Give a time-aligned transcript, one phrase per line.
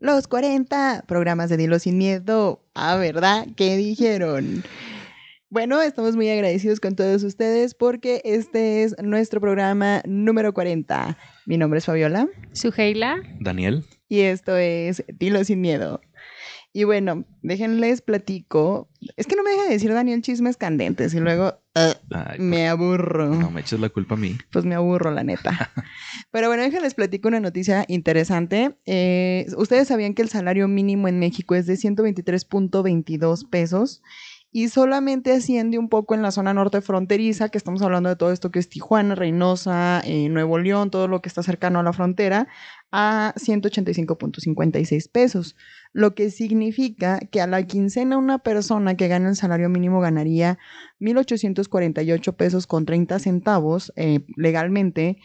[0.00, 2.62] los 40 programas de Dilo sin miedo.
[2.74, 3.46] Ah, ¿verdad?
[3.56, 4.62] ¿Qué dijeron?
[5.48, 11.16] Bueno, estamos muy agradecidos con todos ustedes porque este es nuestro programa número 40.
[11.46, 12.28] Mi nombre es Fabiola.
[12.52, 13.22] Suheila.
[13.40, 13.84] Daniel.
[14.08, 16.00] Y esto es Dilo sin miedo.
[16.76, 18.90] Y bueno, déjenles platico.
[19.16, 23.34] Es que no me deja de decir Daniel chismes candentes y luego uh, me aburro.
[23.34, 24.36] No me eches la culpa a mí.
[24.52, 25.72] Pues me aburro, la neta.
[26.30, 28.76] Pero bueno, déjenles platico una noticia interesante.
[28.84, 34.02] Eh, Ustedes sabían que el salario mínimo en México es de 123.22 pesos
[34.56, 38.32] y solamente asciende un poco en la zona norte fronteriza, que estamos hablando de todo
[38.32, 41.92] esto que es Tijuana, Reynosa, eh, Nuevo León, todo lo que está cercano a la
[41.92, 42.48] frontera,
[42.90, 45.56] a 185.56 pesos,
[45.96, 50.58] lo que significa que a la quincena una persona que gana el salario mínimo ganaría
[51.00, 55.16] 1.848 pesos con 30 centavos eh, legalmente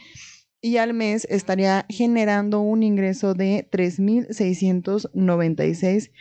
[0.61, 6.11] y al mes estaría generando un ingreso de 3.696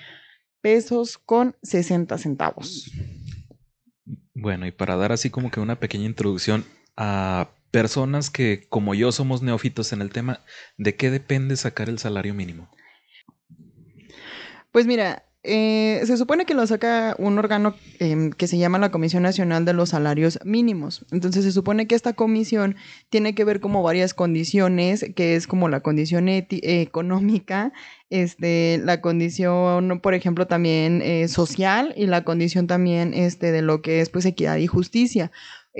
[0.60, 2.90] pesos con 60 centavos.
[4.34, 6.64] Bueno, y para dar así como que una pequeña introducción
[6.96, 10.40] a personas que como yo somos neófitos en el tema,
[10.76, 12.68] ¿de qué depende sacar el salario mínimo?
[14.72, 18.90] Pues mira, eh, se supone que lo saca un órgano em, que se llama la
[18.90, 21.06] Comisión Nacional de los Salarios Mínimos.
[21.10, 22.76] Entonces se supone que esta comisión
[23.08, 27.72] tiene que ver como varias condiciones, que es como la condición económica,
[28.10, 33.80] este, la condición, por ejemplo, también eh, social y la condición también este, de lo
[33.80, 35.32] que es pues equidad y justicia.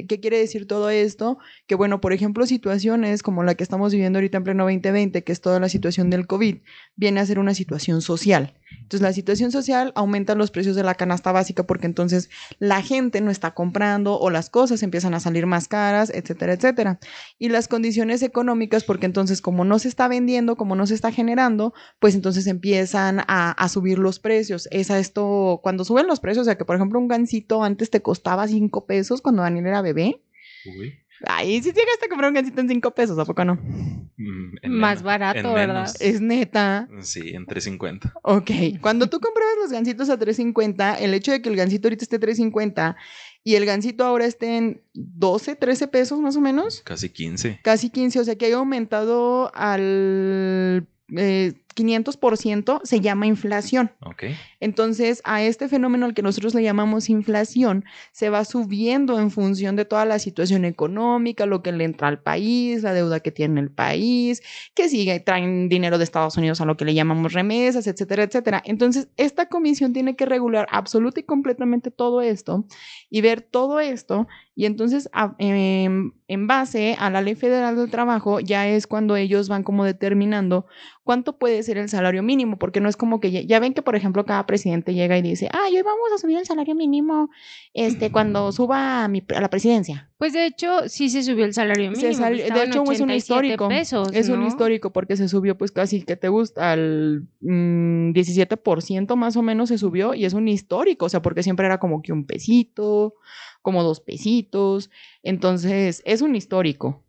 [0.09, 1.39] ¿Qué quiere decir todo esto?
[1.67, 5.33] Que bueno, por ejemplo, situaciones como la que estamos viviendo ahorita en pleno 2020, que
[5.33, 6.59] es toda la situación del COVID,
[6.97, 8.55] viene a ser una situación social.
[8.73, 13.21] Entonces, la situación social aumenta los precios de la canasta básica porque entonces la gente
[13.21, 16.99] no está comprando o las cosas empiezan a salir más caras, etcétera, etcétera.
[17.39, 21.13] Y las condiciones económicas porque entonces como no se está vendiendo, como no se está
[21.13, 24.69] generando, pues entonces empiezan a, subir los precios.
[24.73, 27.91] Es a esto, cuando suben los precios, o sea que por ejemplo un gansito antes
[27.91, 30.21] te costaba 5 pesos cuando Daniel era bebé.
[30.67, 30.99] Uy.
[31.27, 33.55] Ay, si llegaste a comprar un gansito en 5 pesos, ¿a poco no?
[33.55, 35.75] Mm, en Más menos, barato, ¿verdad?
[35.75, 36.01] menos.
[36.01, 36.89] Es neta.
[37.01, 38.13] Sí, en 350.
[38.23, 38.51] Ok,
[38.81, 42.19] cuando tú comprabas los gansitos a 3.50, el hecho de que el gansito ahorita esté
[42.21, 42.97] 3.50
[43.45, 47.61] y el gansito ahora esté en 12, 13 pesos más o menos, Casi 15.
[47.63, 53.93] casi 15, o sea que haya aumentado al eh, 500%, se llama inflación.
[54.01, 54.25] Ok.
[54.61, 59.77] Entonces, a este fenómeno al que nosotros le llamamos inflación, se va subiendo en función
[59.77, 63.61] de toda la situación económica, lo que le entra al país, la deuda que tiene
[63.61, 64.43] el país,
[64.75, 68.63] que sigue, traen dinero de Estados Unidos a lo que le llamamos remesas, etcétera, etcétera.
[68.67, 72.65] Entonces, esta comisión tiene que regular absoluta y completamente todo esto
[73.09, 74.27] y ver todo esto.
[74.55, 79.17] Y entonces, a- em, en base a la Ley Federal del Trabajo, ya es cuando
[79.17, 80.67] ellos van como determinando
[81.03, 83.83] cuánto puede ser el salario mínimo, porque no es como que ya, ya ven que,
[83.83, 87.31] por ejemplo, cada presidente llega y dice, ah, hoy vamos a subir el salario mínimo
[87.75, 90.11] este, cuando suba a, mi, a la presidencia.
[90.19, 92.13] Pues de hecho, sí se subió el salario mínimo.
[92.15, 93.69] sal- de hecho, es un 87 histórico.
[93.69, 96.73] Pesos, es un histórico porque se subió pues casi, que te gusta?
[96.73, 101.43] Al mm, 17% más o menos se subió y es un histórico, o sea, porque
[101.43, 103.15] siempre era como que un pesito,
[103.63, 104.91] como dos pesitos,
[105.23, 107.03] entonces es un histórico.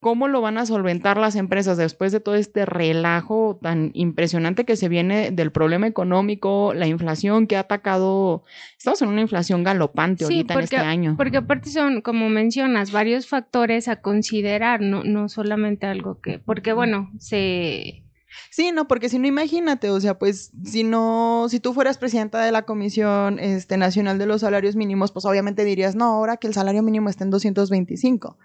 [0.00, 4.76] ¿Cómo lo van a solventar las empresas después de todo este relajo tan impresionante que
[4.76, 8.44] se viene del problema económico, la inflación que ha atacado?
[8.76, 11.14] Estamos en una inflación galopante Sí, ahorita en este año.
[11.16, 16.74] Porque aparte son, como mencionas, varios factores a considerar, no, no solamente algo que, porque
[16.74, 18.02] bueno, se...
[18.50, 22.44] Sí, no, porque si no, imagínate, o sea, pues si no, si tú fueras presidenta
[22.44, 26.46] de la Comisión este, Nacional de los Salarios Mínimos, pues obviamente dirías, no, ahora que
[26.46, 28.36] el salario mínimo está en 225.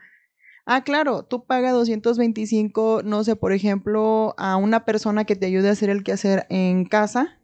[0.66, 5.70] Ah, claro, tú pagas 225, no sé, por ejemplo, a una persona que te ayude
[5.70, 7.40] a hacer el quehacer en casa,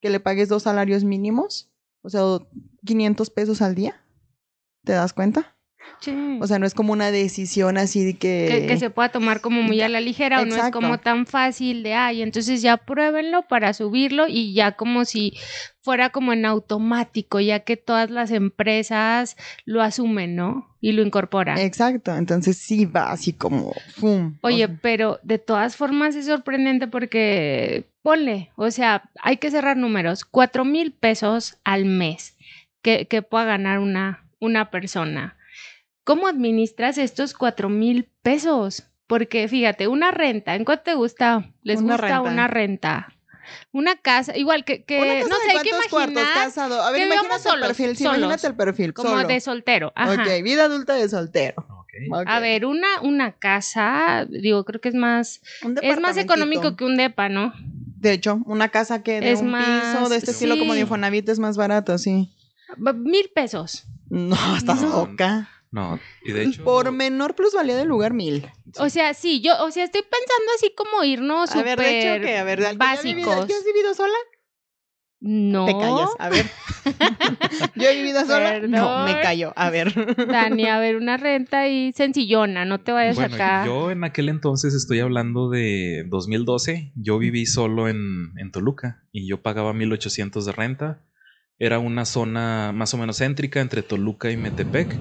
[0.00, 1.70] que le pagues dos salarios mínimos,
[2.02, 2.22] o sea,
[2.84, 4.02] 500 pesos al día.
[4.84, 5.56] ¿Te das cuenta?
[6.00, 6.38] Sí.
[6.40, 8.48] O sea, no es como una decisión así de que...
[8.50, 11.26] que, que se pueda tomar como muy a la ligera o no es como tan
[11.26, 15.34] fácil de, ay, entonces ya pruébenlo para subirlo y ya como si
[15.80, 20.76] fuera como en automático, ya que todas las empresas lo asumen, ¿no?
[20.80, 21.58] Y lo incorporan.
[21.58, 23.72] Exacto, entonces sí va así como...
[23.96, 24.38] ¡fum!
[24.42, 30.24] Oye, pero de todas formas es sorprendente porque, ponle, o sea, hay que cerrar números,
[30.24, 32.36] cuatro mil pesos al mes
[32.80, 35.36] que, que pueda ganar una, una persona.
[36.04, 38.84] ¿Cómo administras estos cuatro mil pesos?
[39.06, 41.50] Porque fíjate, una renta, ¿en cuánto te gusta?
[41.62, 42.20] ¿Les Una gusta renta.
[42.22, 43.12] una renta?
[43.72, 46.82] Una casa, igual que, que Una casa no sé, hay que cuántos cuartos, imaginar casado.
[46.82, 47.96] A ver, que imagínate el perfil.
[47.96, 48.18] Sí, solos.
[48.18, 48.94] imagínate el perfil.
[48.94, 49.28] como solo.
[49.28, 49.92] de soltero.
[49.94, 50.12] Ajá.
[50.22, 51.66] Ok, vida adulta de soltero.
[52.26, 56.84] A ver, una, una casa, digo, creo que es más, Un es más económico que
[56.86, 57.52] un depa, ¿no?
[57.98, 60.80] De hecho, una casa que de Es un más- piso de este estilo como de.
[60.80, 62.32] Infonavit es más barato, sí.
[62.78, 63.84] Mil pesos.
[64.08, 64.88] No, estás No.
[65.06, 65.48] loca.
[65.72, 66.62] No, y de hecho.
[66.64, 68.46] Por menor plusvalía del lugar, mil.
[68.78, 72.22] O sea, sí, yo, o sea, estoy pensando así como irnos A ver, de hecho,
[72.24, 73.46] que, a ver, ¿tú ya has vivido- básicos.
[73.48, 74.14] ¿tú has vivido sola?
[75.24, 75.66] No.
[75.66, 76.10] Te callas.
[76.18, 76.46] A ver.
[77.76, 78.58] ¿Yo he vivido sola?
[78.60, 79.52] No, me callo.
[79.56, 80.16] A ver.
[80.26, 83.64] Dani, a ver, una renta ahí sencillona, no te vayas Bueno, acá.
[83.64, 86.92] yo en aquel entonces estoy hablando de 2012.
[86.96, 91.00] Yo viví solo en, en Toluca y yo pagaba 1800 de renta.
[91.58, 94.98] Era una zona más o menos céntrica entre Toluca y Metepec.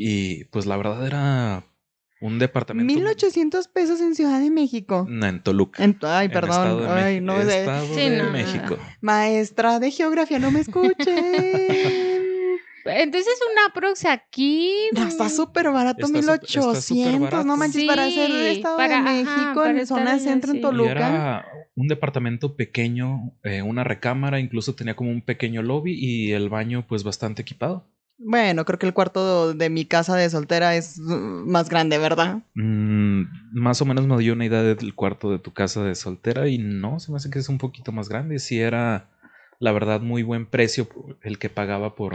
[0.00, 1.64] Y pues la verdad era
[2.20, 2.86] un departamento.
[2.94, 5.04] 1800 pesos en Ciudad de México.
[5.08, 5.82] No, en Toluca.
[5.82, 6.94] En- ay, en Estado perdón.
[6.96, 7.58] de Ay, no sé.
[7.60, 8.30] Estado Sí, de no.
[8.30, 8.78] México.
[9.00, 10.96] Maestra de geografía, no me escuchen.
[12.84, 14.72] Entonces, una prox aquí.
[14.92, 17.20] No, está súper barato, Está súper- está súper 1800.
[17.20, 17.44] barato.
[17.44, 20.18] No manches, para Sí, ser de Estado para- de ajá, México, para en zona allá,
[20.24, 20.56] centro, sí.
[20.56, 20.90] en Y Y Toluca.
[20.92, 21.44] era
[21.74, 26.86] un departamento pequeño, eh, una recámara, incluso tenía como un pequeño lobby y el baño
[26.88, 27.86] pues bastante equipado.
[28.18, 32.42] Bueno, creo que el cuarto de mi casa de soltera es uh, más grande, ¿verdad?
[32.54, 33.22] Mm,
[33.52, 36.58] más o menos me dio una idea del cuarto de tu casa de soltera y
[36.58, 38.40] no, se me hace que es un poquito más grande.
[38.40, 39.08] Sí era,
[39.60, 40.86] la verdad, muy buen precio
[41.22, 42.14] el que pagaba por,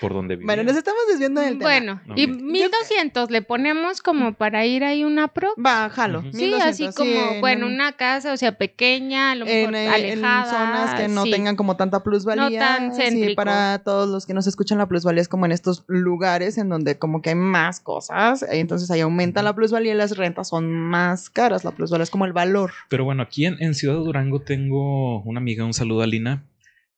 [0.00, 0.46] por donde vivía.
[0.46, 1.64] Bueno, nos estamos desviando del tema.
[1.64, 2.40] Bueno, y Ok.
[2.40, 5.54] 1200 le ponemos como para ir ahí una prox.
[5.62, 6.20] Va, jalo.
[6.20, 6.30] Ujú.
[6.32, 9.74] Sí, 1200, así sí, como, en- bueno, una casa, o sea, pequeña, a lo mejor
[9.74, 10.50] en, eh, en alejada.
[10.50, 11.30] zonas que no sí.
[11.30, 12.48] tengan como tanta plusvalía.
[12.48, 15.84] No tan Sí, para todos los que nos escuchan, la plusvalía es como en estos
[15.86, 18.42] lugares en donde como que hay más cosas.
[18.50, 21.62] Entonces ahí aumenta la plusvalía y las rentas son más caras.
[21.64, 22.72] La plusvalía es como el valor.
[22.88, 26.44] Pero bueno, aquí en, en Ciudad de Durango tengo una amiga, un saludo a Lina.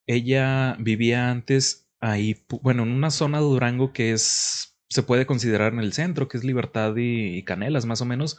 [0.07, 5.73] Ella vivía antes ahí, bueno, en una zona de Durango que es, se puede considerar
[5.73, 8.39] en el centro, que es Libertad y, y Canelas, más o menos.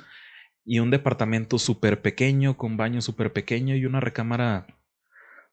[0.65, 4.67] Y un departamento súper pequeño, con baño súper pequeño y una recámara,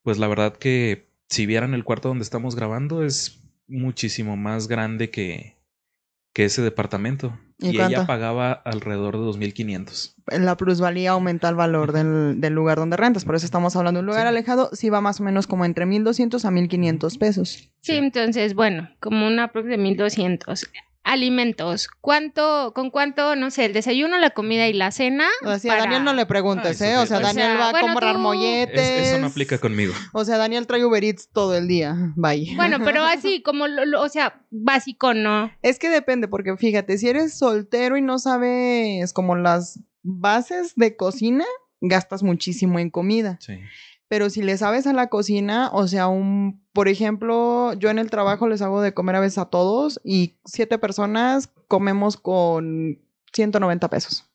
[0.03, 5.11] pues la verdad que si vieran el cuarto donde estamos grabando es muchísimo más grande
[5.11, 5.60] que,
[6.33, 7.39] que ese departamento.
[7.63, 10.15] ¿Y ella pagaba alrededor de 2.500.
[10.41, 13.27] La plusvalía aumenta el valor del, del lugar donde rentas.
[13.27, 14.29] Por eso estamos hablando de un lugar Sí.
[14.29, 14.71] alejado.
[14.73, 17.71] Sí va más o menos como entre 1200 a 1500 pesos.
[17.83, 20.71] Sí, entonces, bueno, como una prox de 1200.
[21.03, 21.89] Alimentos.
[22.01, 25.27] ¿Cuánto, con cuánto, no sé, el desayuno, la comida y la cena?
[25.45, 26.97] O sea, a para- Daniel no le preguntes, Ay, ¿eh?
[26.99, 28.81] O sea, Daniel o sea, va a comprar tú- molletes.
[28.81, 29.93] Es- eso no aplica conmigo.
[30.13, 31.97] O sea, Daniel trae Uber Eats todo el día.
[32.17, 32.55] Bye.
[32.57, 35.51] Bueno, pero así, como, lo- lo- o sea, básico, ¿no?
[35.63, 40.97] Es que depende, porque fíjate, si eres soltero y no sabes como las bases de
[40.97, 41.45] cocina,
[41.81, 43.39] gastas muchísimo en comida.
[43.41, 43.55] Sí.
[44.11, 48.11] Pero si le sabes a la cocina, o sea, un, por ejemplo, yo en el
[48.11, 52.99] trabajo les hago de comer a veces a todos y siete personas comemos con
[53.33, 54.29] 190 pesos.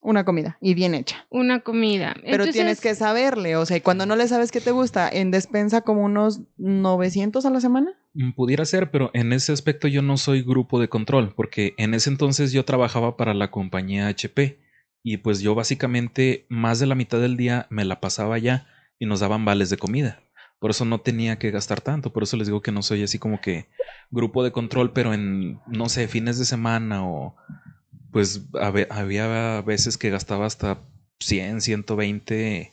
[0.00, 1.28] Una comida y bien hecha.
[1.30, 2.14] Una comida.
[2.22, 5.08] Pero Entonces, tienes que saberle, o sea, y cuando no le sabes qué te gusta,
[5.08, 7.92] en despensa como unos 900 a la semana.
[8.14, 11.94] Mm, Pudiera ser, pero en ese aspecto yo no soy grupo de control, porque en
[11.94, 14.58] ese entonces yo trabajaba para la compañía HP
[15.04, 18.66] y pues yo básicamente más de la mitad del día me la pasaba allá
[18.98, 20.20] y nos daban vales de comida.
[20.58, 23.18] Por eso no tenía que gastar tanto, por eso les digo que no soy así
[23.18, 23.68] como que
[24.10, 27.36] grupo de control, pero en, no sé, fines de semana o
[28.12, 28.42] pues
[28.90, 30.78] había veces que gastaba hasta
[31.20, 32.72] 100, 120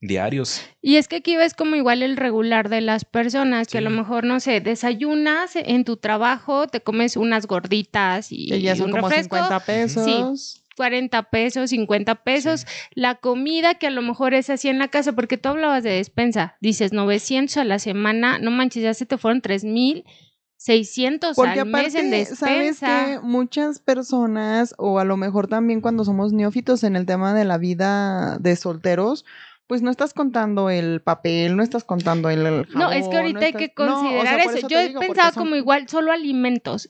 [0.00, 0.60] diarios.
[0.80, 3.90] Y es que aquí ves como igual el regular de las personas, que a lo
[3.90, 3.96] Sí.
[3.96, 8.86] mejor, no sé, desayunas en tu trabajo, te comes unas gorditas y, Que ya son
[8.86, 10.62] un como refresco, 50 pesos.
[10.78, 12.66] 40 pesos, 50 pesos.
[12.92, 15.90] La comida que a lo mejor es así en la casa, porque tú hablabas de
[15.90, 21.66] despensa, dices 900 a la semana, no manches, ya se te fueron 3600 Porque al
[21.68, 23.04] mes en aparte, sabes despensa.
[23.06, 27.44] que muchas personas, o a lo mejor también cuando somos neófitos en el tema de
[27.44, 29.24] la vida de solteros,
[29.66, 33.40] pues no estás contando el papel, no estás contando el, el No, es que ahorita
[33.40, 34.68] no hay que estás- no, o sea, considerar eso.
[34.68, 36.88] Yo digo, pensaba son como igual solo alimentos.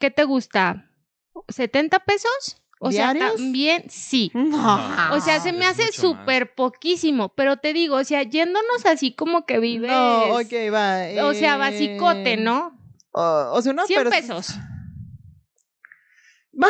[0.00, 0.90] ¿Qué te gusta?
[1.48, 2.62] ¿70 pesos?
[2.78, 3.24] O ¿Diarios?
[3.24, 4.30] sea, también sí.
[4.34, 4.78] No.
[5.12, 9.14] O sea, se me es hace súper poquísimo, pero te digo, o sea, yéndonos así
[9.14, 9.90] como que vives.
[9.90, 11.26] No, ok, va.
[11.26, 12.78] O sea, eh, basicote, ¿no?
[13.12, 14.54] o- o sea, una 100 pers- pesos.
[16.62, 16.68] Va,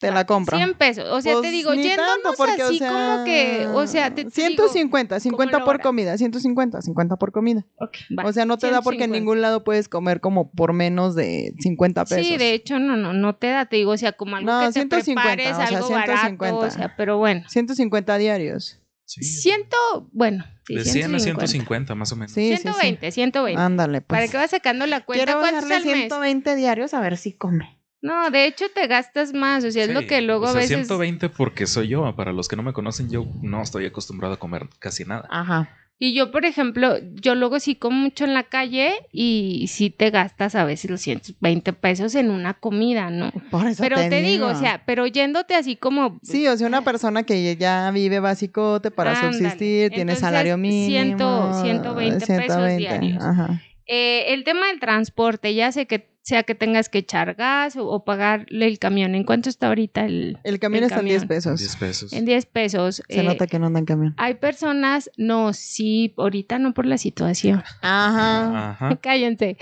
[0.00, 0.56] te la compro.
[0.56, 1.04] 100 pesos.
[1.10, 4.14] O sea, te Pues, digo, ni yéndonos porque, o así sea, como que, o sea,
[4.14, 5.82] te, te 150, 50 la por hora.
[5.82, 7.60] comida, 150, 50 por comida.
[7.60, 9.18] digo, ok, va, o sea, no te da porque en 150.
[9.20, 12.26] ningún lado puedes comer como por menos de 50 pesos.
[12.26, 14.60] Sí, de hecho, no, no, no te da, te digo, o sea, como algo No,
[14.60, 16.66] que te 150, prepares, o sea, algo barato, 150.
[16.66, 17.42] o sea, pero bueno.
[17.48, 18.78] 150 diarios.
[19.04, 19.24] Sí.
[19.24, 19.76] Ciento,
[20.12, 21.46] bueno, sí, de 100 a 150.
[21.48, 22.30] 150 más o menos.
[22.32, 22.62] Sí, sí, sí.
[22.62, 23.60] 120, 120.
[23.60, 24.06] Ándale, pues.
[24.20, 26.08] Para que vas sacando la cuenta, Quiero ¿cuánto es dejarle al mes?
[26.08, 27.79] 120 diarios a ver si come.
[28.02, 30.60] No, de hecho te gastas más, o sea, es lo que luego o a sea,
[30.60, 30.76] veces...
[30.86, 32.14] 120 porque soy yo.
[32.16, 35.28] Para los que no me conocen, yo no estoy acostumbrado a comer casi nada.
[35.30, 35.76] Ajá.
[36.02, 40.08] Y yo, por ejemplo, yo luego sí como mucho en la calle y sí te
[40.08, 43.30] gastas a veces los 120 pesos en una comida, ¿no?
[43.50, 46.18] Por eso Pero te, digo, o sea, pero yéndote así como...
[46.22, 49.34] Sí, o sea, una persona que ya vive basicote para Ándale.
[49.34, 50.86] subsistir, tiene Entonces, salario mínimo.
[50.88, 53.22] ciento- 120 pesos diarios.
[53.22, 53.60] Ajá.
[53.86, 57.86] Eh, el tema del transporte, ya sé que sea que tengas que echar gas o,
[57.88, 59.14] o pagarle el camión.
[59.14, 60.38] ¿En cuánto está ahorita el...?
[60.44, 61.28] El camión El está en 10 camión.
[61.28, 61.58] pesos.
[61.60, 62.12] 10 pesos.
[62.12, 63.02] En 10 pesos.
[63.08, 64.14] Se Eh, nota que no anda en camión.
[64.18, 67.62] Hay personas, no, sí, ahorita no por la situación.
[67.80, 68.70] Ajá.
[68.70, 68.96] Ajá.
[69.02, 69.56] Cállense.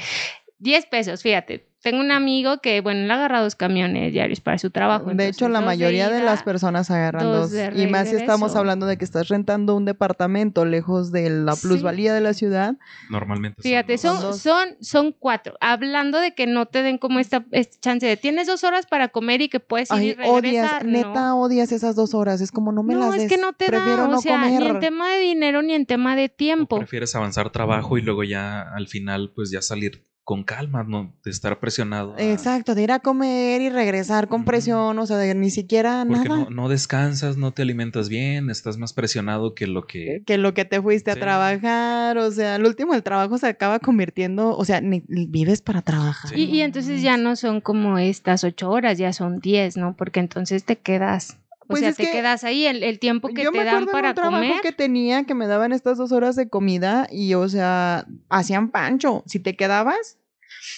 [0.58, 1.67] 10 pesos, fíjate.
[1.80, 5.04] Tengo un amigo que, bueno, él agarra dos camiones diarios para su trabajo.
[5.06, 8.56] De entonces, hecho, la mayoría de, ida, las personas agarran dos Y más si estamos
[8.56, 11.68] hablando de que estás rentando un departamento lejos de la Sí.
[11.68, 12.74] plusvalía de la ciudad.
[13.10, 14.40] Normalmente Fíjate, son, dos.
[14.40, 15.54] son, son cuatro.
[15.60, 19.08] Hablando de que no te den como esta, esta chance de tienes dos horas para
[19.08, 20.82] comer y que puedes ir y Ay, regresar.
[20.82, 21.40] odias, neta no.
[21.42, 22.40] odias esas dos horas.
[22.40, 23.32] Es como no me no, las es des.
[23.32, 25.86] que no te Prefiero da, o no sea, ni en tema de dinero ni en
[25.86, 26.78] tema de O tiempo.
[26.78, 31.30] prefieres avanzar trabajo y luego ya al final, pues ya salir con calma, no de
[31.30, 32.14] estar presionado.
[32.14, 36.04] a- Exacto, de ir a comer y regresar con presión, o sea, de ni siquiera
[36.06, 36.44] Porque nada.
[36.44, 40.22] no, no descansas, no te alimentas bien, estás más presionado que lo que...
[40.26, 43.78] que lo que te fuiste a trabajar, o sea, al último el trabajo se acaba
[43.78, 46.30] convirtiendo, o sea, ni, ni vives para trabajar.
[46.34, 46.42] Sí.
[46.42, 49.96] Y, y entonces ya no son como estas ocho horas, ya son diez, ¿no?
[49.96, 53.28] Porque entonces te quedas, o Pues sea, es te que quedas ahí, el, el tiempo
[53.28, 54.60] que Yo te me dan acuerdo para en un trabajo comer.
[54.62, 59.22] que tenía que me daban estas dos horas de comida y, o sea, hacían pancho.
[59.26, 60.18] Si te quedabas,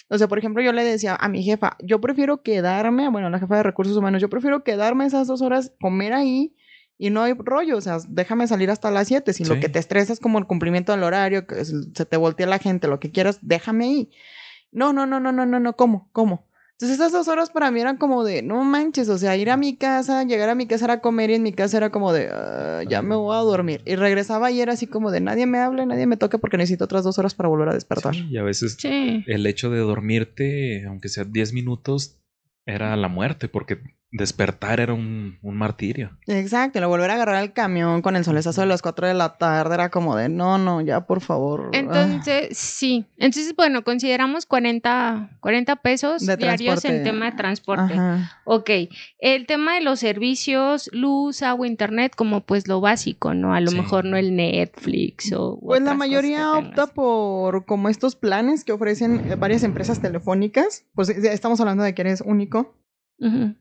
[0.08, 3.38] o sea, por ejemplo, yo le decía a mi jefa, yo prefiero quedarme, bueno, la
[3.38, 6.54] jefa de recursos humanos, yo prefiero quedarme esas dos horas, comer ahí
[6.98, 9.32] y no hay rollo, o sea, déjame salir hasta las siete.
[9.32, 12.46] Si lo que te estresa es como el cumplimiento del horario, que se te voltea
[12.46, 14.10] la gente, lo que quieras, déjame ahí.
[14.72, 16.10] No, no, no, no, no, no, no, ¿cómo?
[16.12, 16.49] ¿Cómo?
[16.80, 19.58] Entonces esas dos horas para mí eran como de, no manches, o sea, ir a
[19.58, 22.30] mi casa, llegar a mi casa era comer y en mi casa era como de,
[22.32, 23.82] "Ah, ya me voy a dormir.
[23.84, 26.84] Y regresaba y era así como de, nadie me hable, nadie me toque porque necesito
[26.86, 28.14] otras dos horas para volver a despertar.
[28.14, 29.22] Sí, y a veces Sí.
[29.26, 32.16] el hecho de dormirte, aunque sea 10 minutos,
[32.66, 33.76] era la muerte, porque
[34.12, 36.18] despertar era un, un martirio.
[36.26, 39.14] Exacto, y lo volver a agarrar el camión con el solezazo de las 4 de
[39.14, 41.70] la tarde era como de, no, no, ya por favor.
[41.72, 43.06] Ah, Entonces, sí.
[43.18, 47.94] Entonces, bueno, consideramos 40, 40 pesos De diarios en tema de transporte.
[47.94, 48.40] Ajá.
[48.44, 48.70] Ok,
[49.20, 53.54] el tema de los servicios, luz, agua, internet, como pues lo básico, ¿no?
[53.54, 53.76] A lo Sí.
[53.76, 55.58] mejor no el Netflix o...
[55.60, 60.84] Pues la mayoría opta por como estos planes que ofrecen varias empresas telefónicas.
[60.94, 62.74] Pues ya estamos hablando de que eres único.
[63.18, 63.54] Ujú.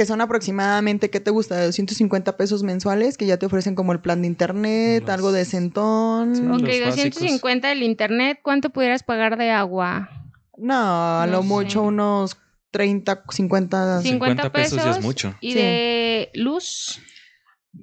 [0.00, 1.56] Que son aproximadamente, ¿qué te gusta?
[1.56, 5.30] De 250 pesos mensuales, que ya te ofrecen como el plan de internet, Los- algo
[5.30, 6.34] de centón.
[6.34, 6.96] Sí, Ok, los básicos.
[6.96, 10.08] 250 del internet, ¿cuánto pudieras pagar de agua?
[10.56, 11.48] No, a No lo sé.
[11.48, 12.38] mucho unos
[12.70, 14.00] 30, 50.
[14.00, 15.34] 50 pesos ya es pesos mucho.
[15.42, 15.58] ¿Y Sí.
[15.58, 16.98] de luz?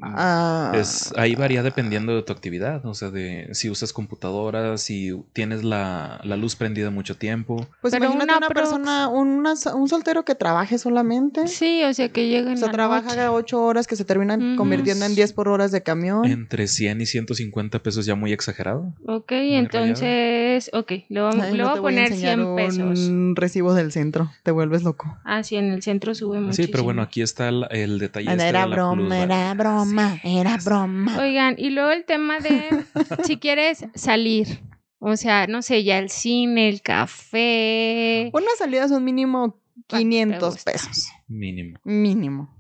[0.02, 5.14] Ah, Es, ahí varía dependiendo de tu actividad, o sea, de si usas computadora, si
[5.34, 7.66] tienes la, la luz prendida mucho tiempo.
[7.82, 11.48] pues pero imagínate una una, persona, una- un soltero que trabaje solamente.
[11.48, 13.28] Sí, o sea, que lleguen O sea, la trabaja noche.
[13.30, 14.58] 8 horas que se terminan Ujú.
[14.58, 16.26] convirtiendo en 10 por horas de camión.
[16.26, 18.94] Entre 100 y 150 pesos ya muy exagerado.
[19.08, 19.56] Ok, rayado.
[19.58, 23.00] entonces, ok, le voy, Ay, no voy a poner enseñar 100 pesos.
[23.08, 25.18] Un recibo del centro, te vuelves loco.
[25.24, 26.66] Ah, sí, en el centro sube muchísimo.
[26.66, 28.30] Sí, pero bueno, aquí está el, el detalle.
[28.32, 29.77] este era de la broma, era broma,
[30.24, 31.18] era broma.
[31.20, 32.84] Oigan, y luego el tema de
[33.26, 34.62] si quieres salir,
[35.00, 38.30] o sea, no sé, ya el cine, el café.
[38.34, 40.72] Una salida son mínimo te 500 gusta?
[40.72, 41.10] pesos.
[41.28, 41.80] Mínimo.
[41.84, 42.56] Mínimo.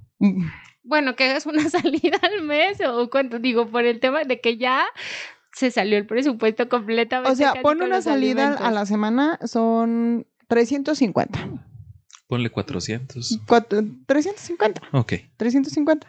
[0.83, 4.57] Bueno, que hagas una salida al mes o cuánto, digo, por el tema de que
[4.57, 4.85] ya
[5.53, 7.31] se salió el presupuesto completamente.
[7.31, 8.67] O sea, pon una salida alimentos.
[8.67, 11.49] a la semana, son 350.
[12.27, 13.39] Ponle 400.
[13.47, 14.81] Cuatro- 350.
[14.91, 15.13] Ok.
[15.37, 16.07] 350.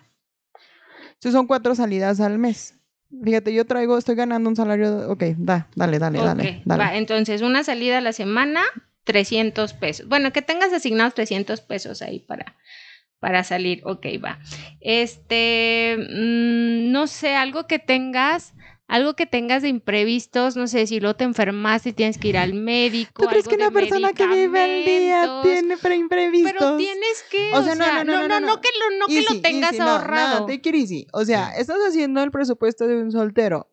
[1.18, 2.78] Entonces son cuatro salidas al mes.
[3.24, 5.10] Fíjate, yo traigo, estoy ganando un salario.
[5.10, 6.62] Ok, da, dale, dale, dale.
[6.64, 6.84] dale.
[6.84, 8.62] va, entonces una salida a la semana,
[9.02, 10.06] 300 pesos.
[10.08, 12.54] Bueno, que tengas asignados 300 pesos ahí para,
[13.18, 13.80] para salir.
[13.84, 14.38] Ok, va.
[14.80, 18.54] Este, mm, no sé, algo que tengas,
[18.88, 22.38] algo que tengas de imprevistos, no sé, si luego te enfermaste y tienes que ir
[22.38, 23.22] al médico.
[23.22, 26.52] ¿Tú crees que una persona que vive al día tiene pre imprevistos?
[26.58, 28.60] Pero tienes que, O o sea, no, no, no, no, no.
[28.62, 30.40] que lo, no que lo tengas ahorrado.
[30.40, 31.06] No, take it easy.
[31.12, 33.70] O sea, estás haciendo el presupuesto de un soltero.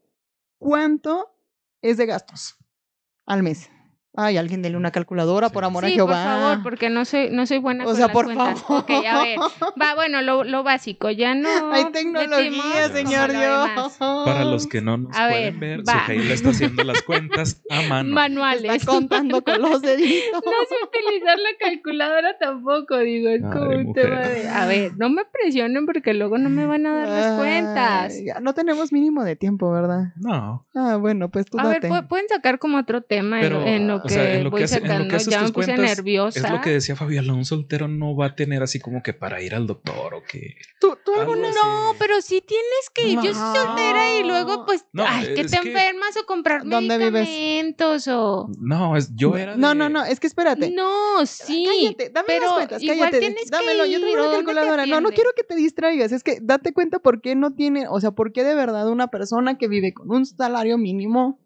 [0.57, 1.33] ¿Cuánto
[1.81, 2.57] es de gastos
[3.25, 3.69] al mes?
[4.17, 5.67] Ay, alguien dele una calculadora, por Sí.
[5.67, 6.23] amor a sí, por Jehová.
[6.23, 8.61] favor, porque no soy, no soy buena O con sea, las por cuentas.
[8.61, 8.81] favor.
[8.83, 9.39] Ok, a ver.
[9.81, 11.71] Va, bueno, lo, lo básico, ya no.
[11.73, 13.67] Hay tecnología, señor lo Dios.
[13.69, 13.97] demás.
[14.25, 15.99] Para los que no nos A pueden ver, ver, va.
[16.01, 18.09] Sujaila está haciendo las cuentas a mano.
[18.15, 18.73] Manuales.
[18.75, 20.41] Está contando con los deditos.
[20.45, 24.03] No sé utilizar la calculadora tampoco, digo, es como un mujer.
[24.05, 24.47] tema de...
[24.49, 28.13] A ver, no me presionen porque luego no me van a dar las cuentas.
[28.13, 30.13] Ay, ya no tenemos mínimo de tiempo, ¿verdad?
[30.15, 31.89] No, Ah, bueno, pues tú A ver, date.
[31.89, 34.63] pu- pueden sacar como otro tema en en, lo o que sea, en lo que
[34.63, 36.39] en lo que haces ya me tus puse cuentas, nerviosa.
[36.39, 39.41] es lo que decía Fabiola, un soltero no va a tener así como que para
[39.41, 40.55] ir al doctor o que...
[40.79, 41.57] ¿Tú, tú algo alguna así.
[41.61, 43.15] No, pero sí tienes que ir.
[43.15, 46.97] Yo soy soltera y luego, pues, No, ay, que te que- enfermas o comprar ¿Dónde
[46.97, 47.27] vives?
[47.27, 48.49] medicamentos o...
[48.59, 50.71] No, es, yo era No, de- no, no, es que espérate.
[50.71, 51.65] No, sí.
[51.67, 53.19] Cállate, dame pero las cuentas, igual cállate.
[53.19, 54.85] tienes que Dámelo, yo ir, tengo ¿o una calculadora.
[54.85, 56.11] No, no quiero que te distraigas.
[56.11, 59.07] Es que date cuenta por qué no tiene, o sea, por qué de verdad una
[59.07, 61.39] persona que vive con un salario mínimo,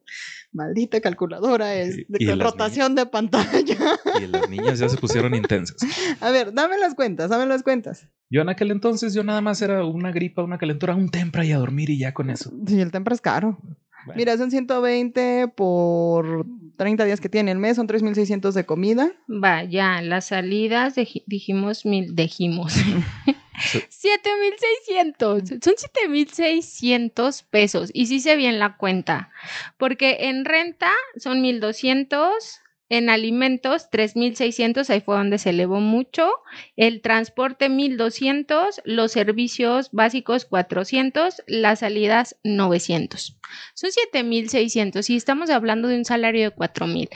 [0.51, 3.77] maldita calculadora, es de y rotación de pantalla.
[4.21, 5.77] Y las niñas ya se pusieron intensas.
[6.21, 8.07] A ver, dame las cuentas, dame las cuentas.
[8.29, 11.51] Yo en aquel entonces, yo nada más era una gripa, una calentura, un tempra y
[11.51, 12.51] a dormir y ya con eso.
[12.67, 13.57] Sí, el tempra es caro.
[14.05, 14.17] Bueno.
[14.17, 16.45] Mira, son 120 por
[16.77, 19.11] 30 días que tiene el mes, son 3.600 de comida.
[19.27, 22.73] Va, ya, las salidas dijimos mil, dijimos.
[23.59, 23.83] Sí.
[23.89, 25.49] 7600.
[25.63, 27.89] Son 7600 pesos.
[27.93, 29.31] Y sí se bien la cuenta.
[29.77, 32.61] Porque en renta son 1200.
[32.91, 36.27] En alimentos, 3.600, ahí fue donde se elevó mucho.
[36.75, 38.81] El transporte, 1.200.
[38.83, 41.43] Los servicios básicos, 400.
[41.45, 43.37] Las salidas, 900.
[43.75, 47.09] Son 7.600 y estamos hablando de un salario de 4.000.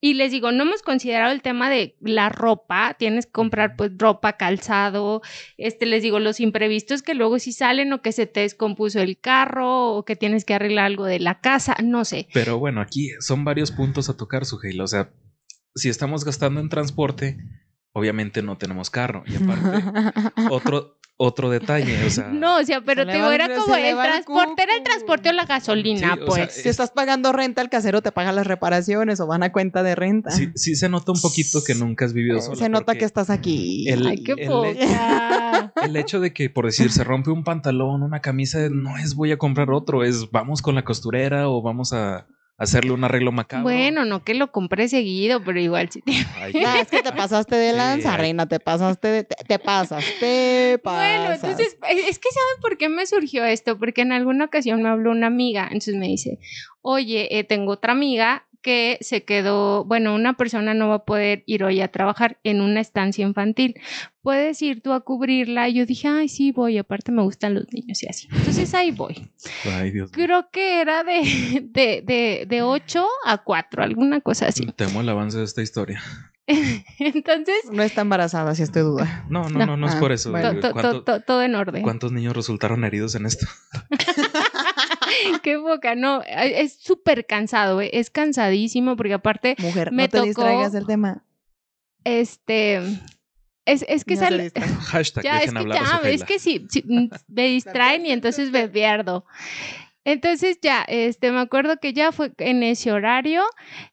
[0.00, 3.92] Y les digo, no hemos considerado el tema de la ropa, tienes que comprar pues
[3.96, 5.22] ropa, calzado,
[5.56, 9.18] este les digo, los imprevistos que luego sí salen o que se te descompuso el
[9.18, 12.28] carro o que tienes que arreglar algo de la casa, no sé.
[12.34, 14.84] Pero bueno, aquí son varios puntos a tocar, Sugeila.
[14.84, 15.12] O sea,
[15.74, 17.38] si estamos gastando en transporte,
[17.96, 19.24] obviamente no tenemos carro.
[19.26, 19.82] Y aparte,
[20.50, 22.28] otro, otro detalle, o sea...
[22.28, 25.32] No, o sea, pero Se te digo, era como el transporte, era el transporte o
[25.32, 26.54] la gasolina, Sí, o sea, pues.
[26.62, 29.94] Si estás pagando renta, el casero te paga las reparaciones o van a cuenta de
[29.94, 30.30] renta.
[30.30, 32.56] Sí, sí se nota un poquito que nunca has vivido sola.
[32.56, 33.88] Se nota que estás aquí.
[33.88, 35.72] el- Ay, qué el- poca.
[35.82, 39.32] El hecho de que, por decir, se rompe un pantalón, una camisa, no es voy
[39.32, 42.26] a comprar otro, es vamos con la costurera o vamos a
[42.58, 43.64] hacerle un arreglo macabro.
[43.64, 46.02] Bueno, no que lo compré seguido, pero igual sí.
[46.02, 46.24] Que-
[46.64, 50.78] Ah, es que te pasaste de lanza, reina, te pasaste, de- te, te pasas, te
[50.82, 51.18] pasas.
[51.18, 53.78] Bueno, entonces, es es que ¿saben por qué me surgió esto?
[53.78, 56.38] Porque en alguna ocasión me habló una amiga, entonces me dice,
[56.82, 61.44] oye, eh, tengo otra amiga que se quedó, bueno, una persona no va a poder
[61.46, 63.76] ir hoy a trabajar en una estancia infantil.
[64.22, 65.68] ¿Puedes ir tú a cubrirla?
[65.68, 68.26] Y yo dije, ay, sí, voy, aparte me gustan los niños y así.
[68.32, 69.30] Entonces ahí voy.
[69.72, 70.26] Ay, Dios mío.
[70.26, 71.20] Creo que era de,
[71.70, 74.66] de, de, de 8 a 4, alguna cosa así.
[74.74, 76.02] Temo el avance de esta historia.
[76.98, 79.24] Entonces, No está embarazada, si estoy duda.
[79.28, 79.66] No, no, No.
[79.66, 80.32] no, no, es Ah, por eso.
[80.32, 80.50] bueno.
[80.50, 81.82] digo, to- to- ¿cuánto- to- todo en orden.
[81.82, 83.46] ¿Cuántos niños resultaron heridos en esto?
[85.42, 90.16] Qué boca, no, es súper cansado, eh, es cansadísimo porque aparte, Mujer, Me no te
[90.18, 91.24] tocó- distraigas del tema.
[92.04, 92.76] este,
[93.64, 94.52] es, es que No sale.
[94.80, 96.08] Hashtag ya, es que ya, Sugeila.
[96.14, 96.84] es que sí, sí,
[97.28, 99.24] me distraen y entonces me pierdo.
[100.04, 103.42] Entonces ya, este, me acuerdo que ya fue en ese horario,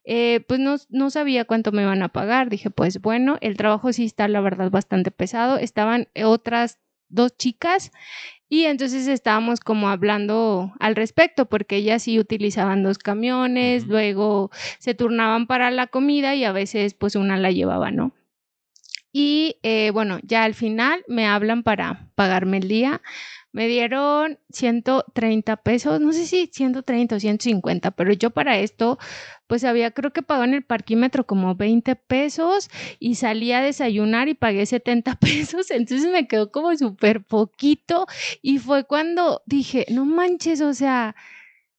[0.04, 2.50] eh, pues no, no sabía cuánto me iban a pagar.
[2.50, 5.56] Dije, pues bueno, el trabajo sí está, la verdad, bastante pesado.
[5.58, 7.90] Estaban otras dos chicas
[8.54, 14.94] y entonces estábamos como hablando al respecto, porque ellas sí utilizaban dos camiones, luego se
[14.94, 18.12] turnaban para la comida y a veces pues una la llevaba, ¿no?
[19.12, 23.02] Y eh, bueno, ya al final me hablan para pagarme el día.
[23.54, 28.98] Me dieron 130 pesos, no sé si 130 o 150, pero yo para esto,
[29.46, 34.28] pues había, creo que pagó en el parquímetro como 20 pesos y salí a desayunar
[34.28, 38.08] y pagué 70 pesos, entonces me quedó como súper poquito
[38.42, 41.14] y fue cuando dije, no manches, o sea,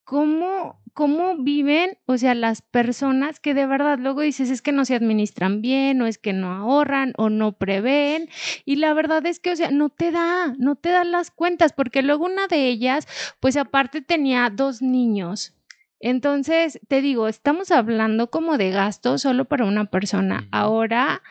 [0.05, 4.85] ¿cómo, cómo viven, o sea, las personas que de verdad luego dices es que no
[4.85, 8.29] se administran bien, o es que no ahorran, o no prevén,
[8.63, 11.73] y la verdad es que, o sea, no te da, no te dan las cuentas,
[11.73, 13.09] porque luego una de ellas,
[13.41, 15.53] pues aparte tenía dos niños.
[15.99, 20.47] Entonces, te digo, estamos hablando como de gasto solo para una persona.
[20.51, 21.21] Ahora,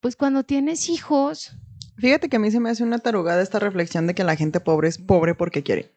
[0.00, 1.52] pues cuando tienes hijos,
[1.98, 4.58] Fíjate que a mí se me hace una tarugada esta reflexión de que la gente
[4.60, 5.90] pobre es pobre porque quiere.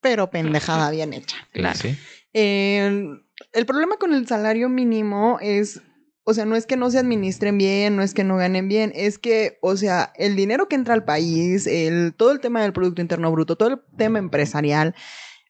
[0.00, 1.36] Pero pendejada bien hecha.
[1.52, 1.78] claro.
[1.78, 1.98] Sí.
[2.32, 3.24] El,
[3.66, 5.80] problema con el salario mínimo es,
[6.24, 8.92] o sea, no es que no se administren bien, no es que no ganen bien,
[8.94, 12.72] es que, o sea, el dinero que entra al país, el, todo el tema del
[12.72, 14.94] Producto Interno Bruto, todo el tema empresarial,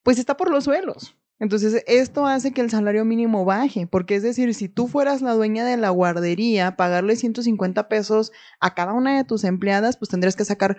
[0.03, 1.17] pues está por los suelos.
[1.41, 5.33] Entonces, esto hace que el salario mínimo baje, porque es decir, si tú fueras la
[5.33, 10.37] dueña de la guardería, pagarle 150 pesos a cada una de tus empleadas, pues tendrías
[10.37, 10.77] que sacar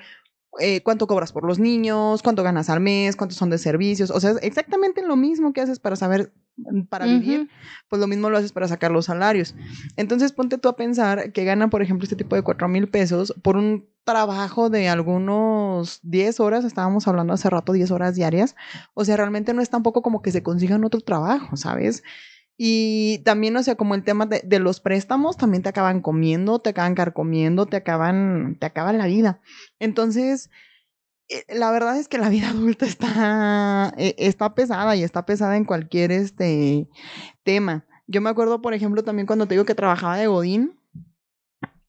[0.60, 4.12] eh, cuánto cobras por los niños, cuánto ganas al mes, cuántos son de servicios.
[4.12, 7.50] O sea, es exactamente lo mismo que haces para saber, mm, para vivir,
[7.88, 9.56] pues lo mismo lo haces para sacar los salarios.
[9.96, 13.34] Entonces ponte tú a pensar que ganan, por ejemplo, este tipo de cuatro mil pesos
[13.42, 18.56] por un trabajo de algunos 10 horas, estábamos hablando hace rato, 10 horas diarias.
[18.94, 22.04] O sea, realmente no es tampoco como que se consigan otro trabajo, ¿sabes?
[22.64, 26.70] Y también, o sea, como el tema de, los préstamos, también te acaban comiendo, te
[26.70, 29.42] acaban carcomiendo, te acaban, te acaban la vida.
[29.80, 30.52] Entonces,
[31.28, 35.58] eh, la verdad es que la vida adulta está, eh, está pesada y está pesada
[35.58, 36.88] en cualquier este,
[37.44, 37.88] tema.
[38.06, 40.80] Yo me acuerdo, por ejemplo, también cuando te digo que trabajaba de Godín,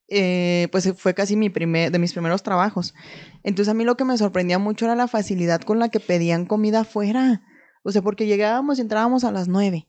[0.09, 2.95] eh, pues fue casi mi primer, de mis primeros trabajos.
[3.43, 6.47] Entonces a mí lo que me sorprendía mucho era la facilidad con la que pedían
[6.47, 7.43] comida afuera.
[7.83, 9.87] O sea, porque llegábamos y entrábamos a las 9.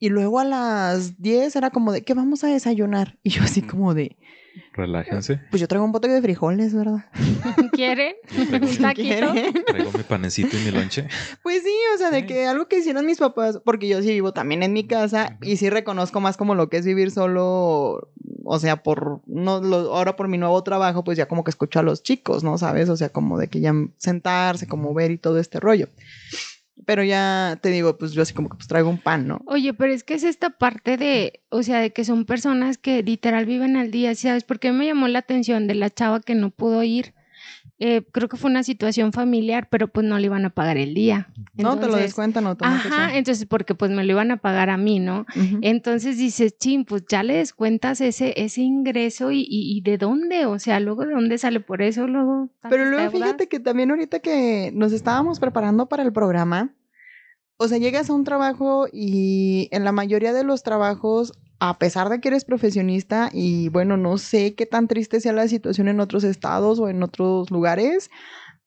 [0.00, 3.18] Y luego a las 10 era como de, ¿qué vamos a desayunar?
[3.22, 4.16] Y yo así como de,
[4.72, 5.40] Relájense.
[5.50, 7.04] pues yo traigo un bote de frijoles, ¿verdad?
[7.72, 8.14] ¿Quieren?
[8.94, 9.52] ¿Quieren?
[9.66, 11.06] Traigo mi panecito y mi lonche.
[11.42, 12.26] Pues sí, o sea, de Sí.
[12.26, 15.56] que algo que hicieran mis papás, porque yo sí vivo también en mi casa y
[15.56, 18.10] sí reconozco más como lo que es vivir solo,
[18.44, 21.78] o sea, por, no, lo- ahora por mi nuevo trabajo, pues ya como que escucho
[21.78, 22.56] a los chicos, ¿no?
[22.58, 22.88] ¿Sabes?
[22.88, 25.88] O sea, como de que ya sentarse, como ver y todo este rollo.
[26.86, 29.40] Pero ya te digo, pues yo así como que pues traigo un pan, ¿no?
[29.46, 33.02] Oye, pero es que es esta parte de, o sea, de que son personas que
[33.02, 34.44] literal viven al día, ¿sabes?
[34.44, 37.14] Porque me llamó la atención de la chava que no pudo ir.
[37.82, 40.92] Eh, creo que fue una situación familiar, pero pues no le iban a pagar el
[40.92, 41.28] día.
[41.36, 42.94] no, te lo Entonces, descuentan automáticamente.
[43.04, 45.24] Ajá, entonces porque pues me lo iban a pagar a mí, ¿no?
[45.62, 50.44] Entonces dices, chin, pues ya le descuentas ese, ese ingreso y, y, y de dónde,
[50.44, 52.50] o sea, luego de dónde sale por eso, luego.
[52.68, 53.12] Pero luego deudas.
[53.12, 56.74] fíjate que también ahorita que nos estábamos preparando para el programa,
[57.56, 62.08] o sea, llegas a un trabajo y en la mayoría de los trabajos, a pesar
[62.08, 66.00] de que eres profesionista y bueno, no sé qué tan triste sea la situación en
[66.00, 68.10] otros estados o en otros lugares,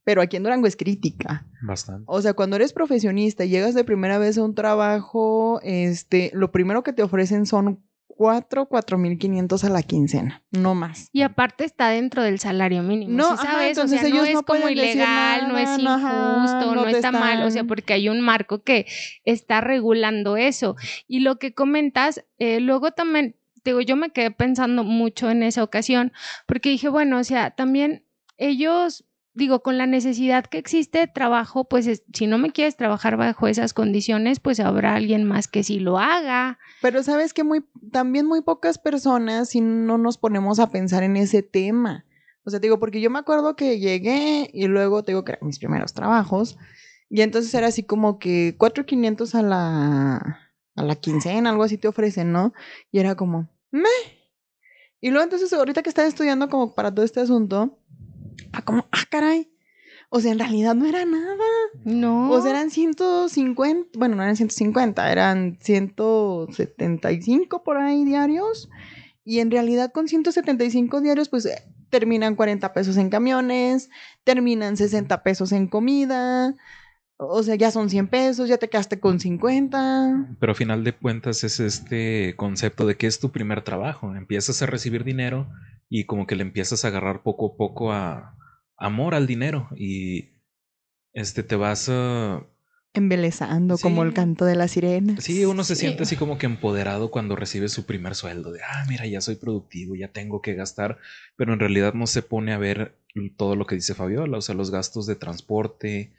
[0.04, 1.48] pero aquí en Durango es crítica.
[1.64, 2.04] Bastante.
[2.08, 6.52] O sea, cuando eres profesionista y llegas de primera vez a un trabajo, este, lo
[6.52, 7.84] primero que te ofrecen son
[8.16, 11.10] cuatro, cuatro mil quinientos a la quincena, no más.
[11.12, 13.18] Y aparte está dentro del salario mínimo.
[13.18, 13.78] No, ¿sí ajá, sabes?
[13.78, 16.76] o entonces sea, no ellos es no como ilegal, no es nada, no, ajá, injusto,
[16.76, 17.44] no no, te está mal.
[17.44, 18.86] O sea, porque hay un marco que
[19.26, 20.76] está regulando eso.
[21.08, 25.64] Y lo que comentas, eh, luego también, digo, yo me quedé pensando mucho en esa
[25.64, 26.14] ocasión,
[26.46, 28.06] porque dije, bueno, o sea, también
[28.38, 29.06] ellos.
[29.36, 33.18] Digo, con la necesidad que existe de trabajo, pues es- si no me quieres trabajar
[33.18, 36.60] bajo esas condiciones, pues habrá alguien más que sí lo haga.
[36.82, 41.18] Pero sabes que muy, también muy pocas personas si no nos ponemos a pensar en
[41.18, 42.06] ese tema.
[42.46, 45.38] O sea, te digo, porque yo me acuerdo que llegué y luego te digo que
[45.42, 46.58] mis primeros trabajos.
[47.10, 50.18] Y entonces era así como que 4.500 a la,
[50.76, 52.54] a la quincena, algo así te ofrecen, ¿no?
[52.92, 53.90] Y era como, me.
[55.00, 57.80] Y luego entonces ahorita que estaba estudiando como para todo este asunto,
[58.52, 59.50] ah, como, ah, caray.
[60.10, 61.44] O sea, en realidad no era nada.
[61.84, 62.30] No.
[62.30, 68.70] O sea, eran 150, bueno, no eran 150, eran 175 por ahí diarios.
[69.26, 73.90] Y en realidad con 175 diarios, pues eh, terminan 40 pesos en camiones,
[74.24, 76.54] terminan 60 pesos en comida.
[77.18, 80.36] O sea, ya son 100 pesos, ya te quedaste con 50.
[80.40, 84.16] Pero a final de cuentas es este concepto de que es tu primer trabajo.
[84.16, 85.48] Empiezas a recibir dinero
[85.90, 88.38] y como que le empiezas a agarrar poco a poco a
[88.78, 90.30] amor al dinero y
[91.14, 92.44] este te vas a
[92.96, 95.20] Embelezando como el canto de la sirena.
[95.20, 95.82] Sí, uno se Sí.
[95.82, 99.36] siente así como que empoderado cuando recibe su primer sueldo, de, ah, mira, ya soy
[99.36, 101.00] productivo, ya tengo que gastar,
[101.36, 102.96] pero en realidad no se pone a ver
[103.36, 106.14] todo lo que dice Fabiola, o sea, los gastos de transporte,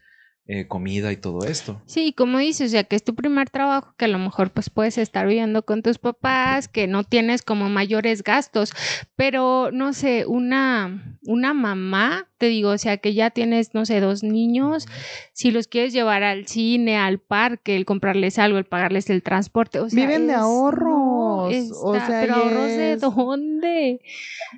[0.46, 1.80] eh, comida y todo esto.
[1.86, 4.68] Sí, como dices, o sea, que es tu primer trabajo, que a lo mejor pues
[4.68, 8.72] puedes estar viviendo con tus papás, que no tienes como mayores gastos,
[9.16, 14.00] pero no sé, una, una mamá, te digo, o sea, que ya tienes, no sé,
[14.00, 14.86] dos niños,
[15.32, 19.80] si los quieres llevar al cine, al parque, el comprarles algo, el pagarles el transporte,
[19.80, 24.00] o sea, Viven de ahorros, está- o sea, pero ahorros de dónde?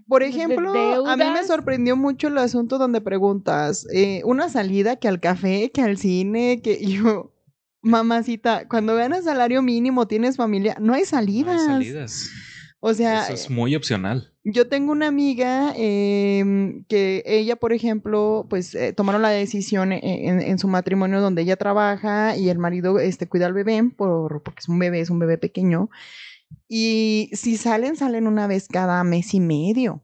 [0.09, 4.97] Por de ejemplo, a mí me sorprendió mucho el asunto donde preguntas, eh, una salida
[4.97, 7.33] que al café, que al cine, que yo,
[7.83, 11.61] mamacita, cuando ganas salario mínimo, tienes familia, no hay No salidas.
[11.61, 12.31] hay salidas.
[12.81, 14.33] O sea, Eso es muy opcional.
[14.45, 20.01] yo tengo una amiga em, que ella, por ejemplo, pues eh, tomaron la decisión en,
[20.05, 24.43] en- en su matrimonio donde ella trabaja y el marido este, cuida al bebé, por,
[24.43, 25.89] porque es un bebé, es un bebé pequeño.
[26.69, 30.03] Y si salen, salen una vez cada mes y medio.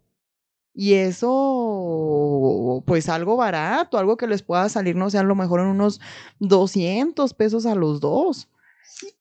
[0.75, 5.61] Y eso, pues algo barato, algo que les pueda salir, no sé, a lo mejor
[5.61, 6.01] en unos
[6.41, 8.49] 200 pesos a los dos.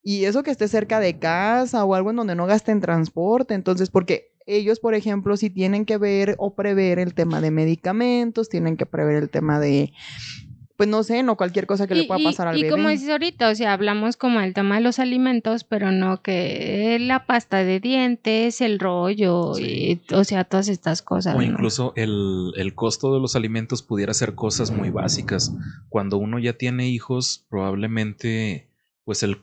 [0.03, 3.53] Y eso que esté cerca de casa o algo en donde no gasten transporte.
[3.53, 8.49] Entonces, porque ellos, por ejemplo, si tienen que ver o prever el tema de medicamentos,
[8.49, 9.93] tienen que prever el tema de
[10.81, 12.69] pues no sé, no cualquier cosa que le pueda pasar al y bebé.
[12.69, 16.23] Y como dices ahorita, o sea, hablamos como del tema de los alimentos, pero no
[16.23, 21.35] que la pasta de dientes, el rollo, y, o sea, todas estas cosas.
[21.35, 25.53] O incluso el, el, costo de los alimentos pudiera ser cosas muy básicas.
[25.89, 28.67] Cuando uno ya tiene hijos, probablemente,
[29.05, 29.37] pues el,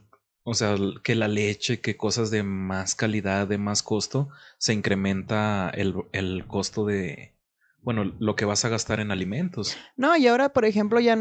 [0.49, 5.71] o sea, que la leche, que cosas de más calidad, de más costo, se incrementa
[5.75, 7.35] el, el costo de,
[7.83, 9.77] bueno, lo que vas a gastar en alimentos.
[9.97, 11.17] No, y ahora, por ejemplo, ya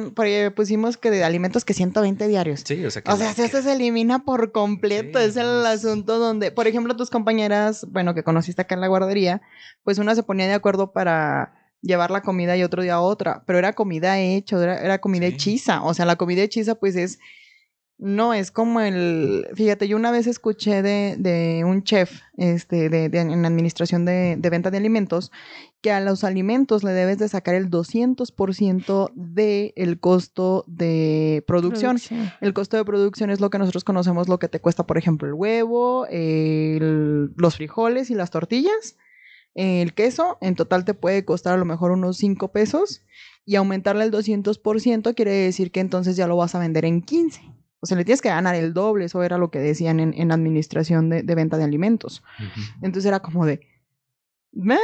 [0.55, 2.61] pusimos que de alimentos que 120 diarios.
[2.65, 3.11] Sí, o sea que.
[3.11, 5.19] O sea, esto se elimina por completo.
[5.19, 9.41] es el asunto donde, por ejemplo, tus compañeras, bueno, que conociste acá en la guardería,
[9.83, 13.59] pues una se ponía de acuerdo para llevar la comida y otro día otra, pero
[13.59, 15.83] era comida hecha, era, comida hechiza.
[15.83, 17.19] O sea, la comida hechiza, pues es
[17.99, 23.09] no, es como el, fíjate, yo una vez escuché de, de un chef este, de,
[23.09, 25.31] de, en administración de, de, venta de alimentos
[25.81, 31.97] que a los alimentos le debes de sacar el 200% del costo de producción.
[32.39, 35.27] El costo de producción es lo que nosotros conocemos, lo que te cuesta, por ejemplo,
[35.27, 38.97] el huevo, los frijoles y las tortillas.
[39.55, 43.01] El queso, en total te puede costar a lo mejor unos 5 pesos
[43.43, 47.56] y aumentarle el 200% quiere decir que entonces ya lo vas a vender en 15.
[47.79, 50.31] O sea, le tienes que ganar el doble, eso era lo que decían en, en
[50.31, 52.23] administración de, de, venta de alimentos.
[52.81, 53.61] Entonces era como de,
[54.51, 54.77] ¿Meh?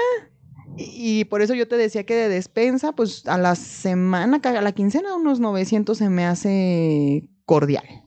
[0.77, 4.71] Y, por eso yo te decía que de despensa, pues a la semana, a la
[4.71, 8.02] quincena, unos 900 se me hace cordial.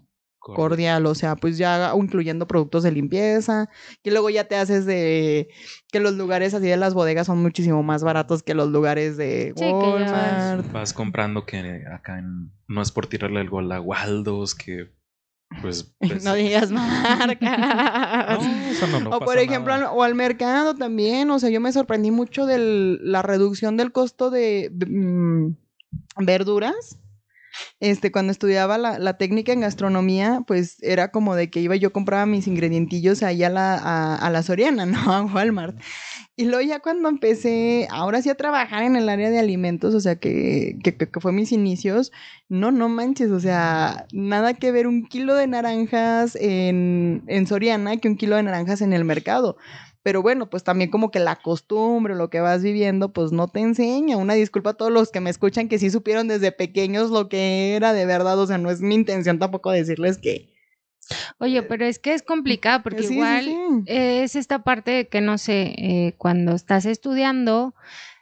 [0.55, 3.69] Cordial, o sea, pues ya incluyendo productos de limpieza,
[4.03, 5.49] que luego ya te haces de
[5.91, 9.53] que los lugares así de las bodegas son muchísimo más baratos que los lugares de
[9.57, 10.71] Walmart.
[10.73, 14.97] vas comprando que acá en, no es por tirarle el gol a Waldos, que
[15.63, 18.39] pues, pues no digas marca.
[19.11, 21.31] o por ejemplo, o al mercado también.
[21.31, 26.99] O sea, yo me sorprendí mucho de la reducción del costo de mm, verduras.
[27.81, 31.93] Este, cuando estudiaba la, la, técnica en gastronomía, pues era como de que iba yo
[31.93, 35.13] compraba mis ingredientillos ahí a la, a, la Soriana, ¿no?
[35.13, 35.79] A Walmart.
[36.39, 40.01] Y luego ya cuando empecé, ahora sí a trabajar en el área de alimentos, o
[40.01, 42.13] sea, que, que, que, fue mis inicios,
[42.49, 47.97] no, no manches, o sea, nada que ver un kilo de naranjas en, en Soriana
[47.97, 49.57] que un kilo de naranjas en el mercado.
[50.07, 53.59] Pero bueno, pues también como que la costumbre, lo que vas viviendo, pues no te
[53.59, 54.17] enseña.
[54.17, 57.75] Una disculpa a todos los que me escuchan que sí supieron desde pequeños lo que
[57.75, 58.39] era de verdad.
[58.39, 60.55] O sea, no es mi intención tampoco decirles que,
[61.39, 65.75] Oye, pero es que es complicado porque igual es esta parte de que no sé,
[65.77, 67.75] eh, cuando estás estudiando,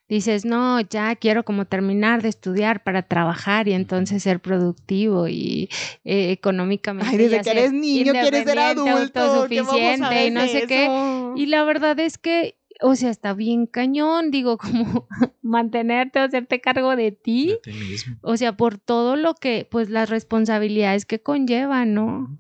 [0.08, 5.68] dices, no, ya quiero como terminar de estudiar para trabajar y entonces ser productivo y
[6.04, 7.10] eh, económicamente.
[7.10, 11.32] Ay, desde que eres niño quieres ser adulto, autosuficiente y no sé qué.
[11.36, 15.06] Y la verdad es que o sea, está bien cañón, digo, como
[15.42, 17.48] mantenerte o hacerte cargo de ti.
[17.48, 18.16] De ti mismo.
[18.22, 22.38] O sea, por todo lo que, pues las responsabilidades que conlleva, ¿no?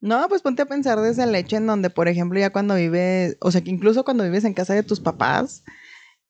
[0.00, 3.36] No, pues ponte a pensar desde el hecho en donde, por ejemplo, ya cuando vives,
[3.40, 5.62] o sea, que incluso cuando vives en casa de tus papás,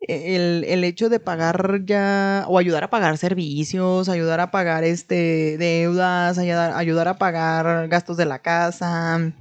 [0.00, 5.56] el, el, hecho de pagar ya, o ayudar a pagar servicios, ayudar a pagar este
[5.58, 9.32] deudas, ayudar, ayudar a pagar gastos de la casa,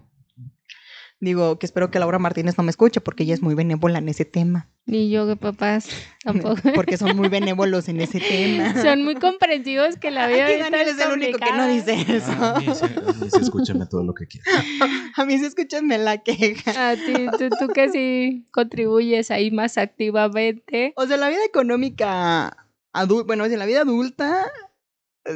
[1.21, 4.08] Digo que espero que Laura Martínez no me escuche porque ella es muy benévola en
[4.08, 4.69] ese tema.
[4.86, 5.89] Ni yo que papás
[6.23, 6.62] tampoco.
[6.73, 8.82] Porque son muy benévolos en ese tema.
[8.82, 12.32] Son muy comprensivos que la vida Aquí Daniel es el único que no dice eso.
[12.32, 14.49] a, mí sí, a mí sí escúchame todo lo que quieras.
[15.17, 16.91] A mí sí escúchenme la queja.
[16.91, 20.93] A ti, tú, tú que sí contribuyes ahí más activamente.
[20.95, 22.55] O sea, la vida económica
[23.25, 24.51] bueno, en la vida adulta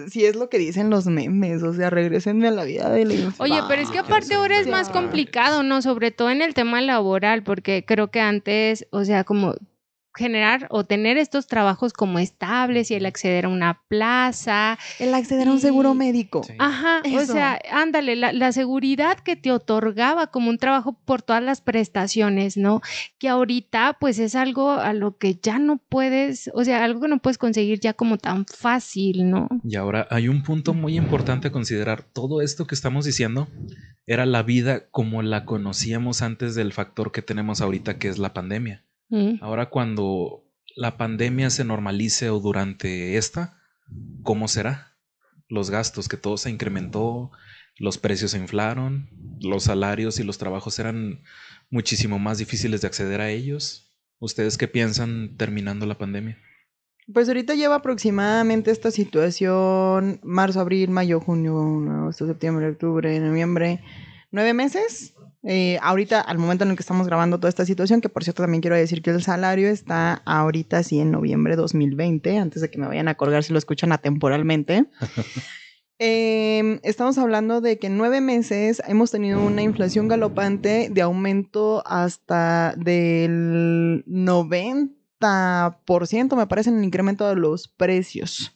[0.10, 3.14] si es lo que dicen los memes, o sea, regresen a la vida de la
[3.14, 3.44] infancia.
[3.44, 5.82] Oye, pero es que aparte ahora es más complicado, ¿no?
[5.82, 9.56] Sobre todo en el tema laboral, porque creo que antes, o sea, como
[10.16, 14.78] generar o tener estos trabajos como estables y el acceder a una plaza.
[15.00, 16.42] El acceder a un seguro médico.
[16.60, 21.42] Ajá, o sea, ándale, la, la, seguridad que te otorgaba como un trabajo por todas
[21.42, 22.82] las prestaciones, ¿no?
[23.18, 27.08] Que ahorita pues es algo a lo que ya no puedes, o sea, algo que
[27.08, 29.48] no puedes conseguir ya como tan fácil, ¿no?
[29.64, 32.04] Y ahora hay un punto muy importante a considerar.
[32.04, 33.48] Todo esto que estamos diciendo
[34.06, 38.34] era la vida como la conocíamos antes del factor que tenemos ahorita que es la
[38.34, 38.84] pandemia.
[39.42, 40.44] Ahora cuando
[40.76, 43.60] la pandemia se normalice o durante esta,
[44.24, 44.98] ¿cómo será?
[45.48, 47.32] Los gastos, que todo se incrementó,
[47.78, 51.22] los precios se inflaron, los salarios y los trabajos eran
[51.70, 53.94] muchísimo más difíciles de acceder a ellos.
[54.20, 56.38] ¿Ustedes qué piensan terminando la pandemia?
[57.14, 61.60] Pues ahorita lleva aproximadamente esta situación marzo, abril, mayo, junio,
[62.00, 63.84] agosto, septiembre, octubre, noviembre,
[64.32, 65.14] nueve meses
[65.46, 68.44] Eh, ahorita, al momento en el que estamos grabando toda esta situación, que por cierto
[68.44, 72.70] también quiero decir que el salario está ahorita sí en noviembre de 2020, antes de
[72.70, 74.86] que me vayan a colgar si lo escuchan atemporalmente.
[76.00, 81.82] Eh, estamos hablando de que en nueve meses hemos tenido una inflación galopante de aumento
[81.86, 88.54] hasta del 90%, me parece, en el incremento de los precios.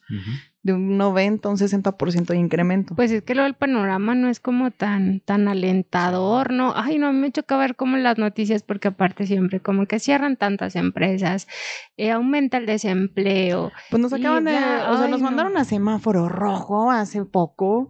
[0.67, 2.93] De un 90 a un 60% de incremento.
[2.93, 6.73] Pues es que lo del panorama no es como tan, tan alentador, ¿no?
[6.75, 10.75] Ay, no, me choca ver como las noticias, porque aparte siempre como que cierran tantas
[10.75, 11.47] empresas,
[11.95, 13.71] eh, aumenta el desempleo.
[13.89, 15.27] Pues nos acaban de, o sea, ay, nos no.
[15.27, 17.89] mandaron a semáforo rojo hace poco.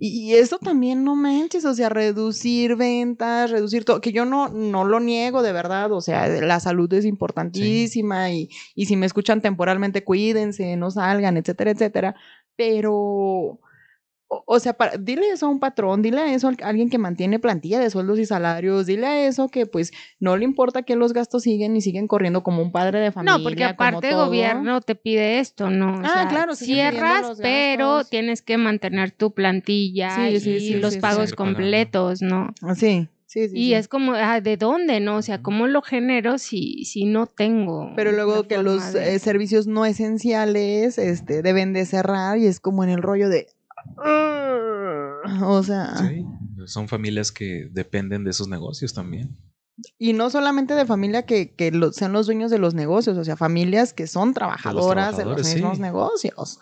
[0.00, 4.48] Y, y eso también no manches, o sea, reducir ventas, reducir todo, que yo no,
[4.48, 9.06] no lo niego de verdad, o sea, la salud es importantísima y, y si me
[9.06, 12.14] escuchan temporalmente, cuídense, no salgan, etcétera, etcétera.
[12.54, 13.60] Pero,
[14.28, 16.98] o, o sea, para- dile eso a un patrón, dile a eso a alguien que
[16.98, 20.96] mantiene plantilla de sueldos y salarios, dile a eso que pues no le importa que
[20.96, 23.38] los gastos siguen y siguen corriendo como un padre de familia.
[23.38, 24.26] No, porque aparte el todo.
[24.26, 25.94] gobierno te pide esto, ¿no?
[25.94, 30.74] O Ah, sea, claro, cierras, pero tienes que mantener tu plantilla Sí, y sí, sí,
[30.74, 31.34] los sí, pagos sí.
[31.36, 32.52] completos, ¿no?
[32.62, 33.56] Ah, Sí, sí, sí.
[33.58, 33.74] Y sí.
[33.74, 35.16] es como, ah, ¿de dónde, no?
[35.16, 35.40] O sea.
[35.40, 37.92] ¿cómo lo genero si, si no tengo?
[37.96, 42.60] Pero luego que los de- eh, servicios no esenciales este, deben de cerrar y es
[42.60, 43.46] como en el rollo de...
[45.42, 46.24] O sea, Sí,
[46.66, 49.36] son familias que dependen de esos negocios también.
[49.98, 53.24] y no solamente de familia que, que lo- sean los dueños de los negocios, o
[53.24, 55.54] sea, familias que son trabajadoras de los, sí.
[55.54, 56.58] mismos negocios.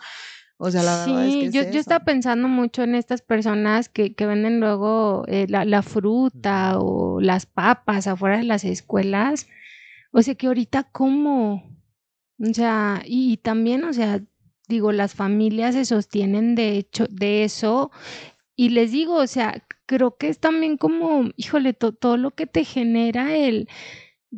[0.59, 3.21] O sea, la verdad es Sí, que es yo, yo estaba pensando mucho en estas
[3.21, 8.63] personas que, que venden luego eh, la, la fruta o las papas afuera de las
[8.65, 9.47] escuelas.
[10.11, 11.63] O sea, que ahorita cómo.
[12.39, 14.19] O sea, y, y también, o sea,
[14.67, 17.91] digo, las familias se sostienen de hecho de eso.
[18.55, 22.47] Y les digo, o sea, creo que es también como, híjole, to- todo lo que
[22.47, 23.69] te genera el,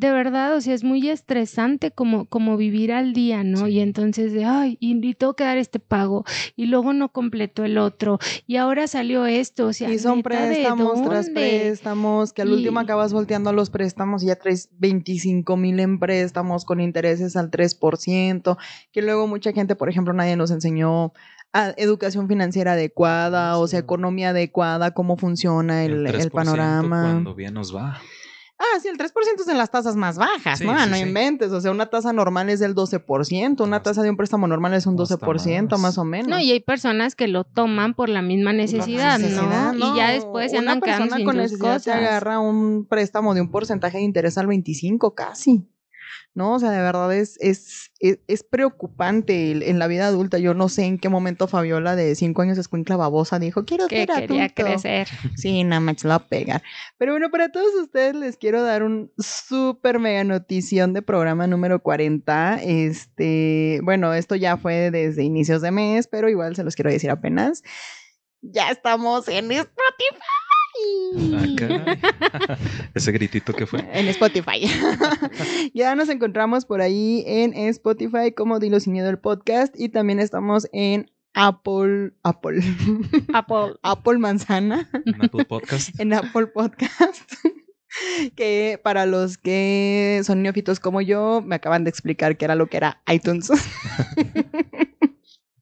[0.00, 3.66] de verdad, o sea, es muy estresante como, como vivir al día, ¿no?
[3.66, 3.72] Sí.
[3.72, 6.24] Y entonces de, ay, y, y tengo que dar este pago,
[6.56, 10.40] y luego no completo el otro, y ahora salió esto, o sea, Y son ¿neta
[10.46, 11.40] de préstamos tras dónde?
[11.40, 15.78] préstamos, que al Y- último acabas volteando a los préstamos y ya traes 25 mil
[15.80, 18.56] en préstamos con intereses al 3%,
[18.92, 21.12] que luego mucha gente, por ejemplo, nadie nos enseñó
[21.52, 27.02] a educación financiera adecuada, o sea, economía adecuada, cómo funciona el, el 3% panorama.
[27.02, 28.00] Cuando bien nos va.
[28.62, 29.08] Ah, sí, el 3%
[29.40, 30.78] es en las tasas más bajas, Sí, ¿no?
[30.78, 31.02] sí, no sí.
[31.02, 34.74] inventes, o sea, una tasa normal es del 12%, una tasa de un préstamo normal
[34.74, 35.80] es un hasta 12%, más.
[35.80, 35.98] más.
[35.98, 36.28] o menos.
[36.28, 39.94] No, y hay personas que lo toman por la misma necesidad, necesidad, ¿no?
[39.94, 41.82] Y ya después se Una andan quedando persona sin con necesidad cosas.
[41.84, 45.66] te agarra un préstamo de un porcentaje de interés al 25 casi.
[46.32, 46.54] ¿No?
[46.54, 50.38] O sea, de verdad es, es, es, es preocupante en la vida adulta.
[50.38, 54.06] Yo no sé en qué momento Fabiola de 5 años escuincla babosa dijo, quiero que
[54.06, 54.62] ser quería adulto".
[54.62, 55.08] crecer.
[55.36, 56.62] Sí, nada más la va a pegar.
[56.98, 61.82] Pero bueno, para todos ustedes les quiero dar un súper mega notición de programa número
[61.82, 62.60] 40.
[62.62, 67.10] Este, bueno, esto ya fue desde inicios de mes, pero igual se los quiero decir
[67.10, 67.62] apenas.
[68.40, 70.39] Ya estamos en Spotify.
[72.94, 73.86] Ese gritito que fue.
[73.92, 74.70] En Spotify.
[75.74, 80.20] ya nos encontramos por ahí en Spotify como Dilo Sin Miedo el podcast y también
[80.20, 82.62] estamos en Apple, Apple,
[83.32, 83.74] Apple.
[83.82, 84.88] Apple Manzana.
[85.04, 85.98] En Apple Podcast.
[85.98, 87.32] en Apple Podcast.
[88.36, 92.68] que para los que son neófitos como yo, me acaban de explicar qué era lo
[92.68, 93.50] que era iTunes.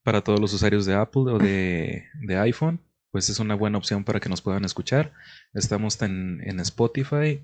[0.02, 4.04] Para todos los usuarios de Apple o de, de iPhone, pues es una buena opción
[4.04, 5.12] para que nos puedan escuchar.
[5.54, 7.40] Estamos en, en Spotify